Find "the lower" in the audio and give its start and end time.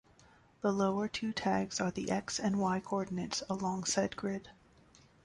0.61-1.07